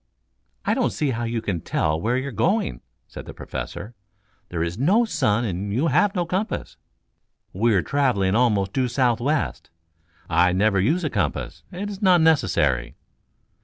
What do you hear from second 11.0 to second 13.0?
a compass. It is not necessary."